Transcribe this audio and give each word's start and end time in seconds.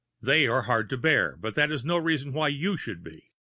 They 0.19 0.47
are 0.47 0.63
hard 0.63 0.89
to 0.89 0.97
bear, 0.97 1.37
but 1.37 1.53
that 1.53 1.71
is 1.71 1.85
no 1.85 1.95
reason 1.99 2.33
why 2.33 2.47
you 2.47 2.75
should 2.75 3.03
be. 3.03 3.29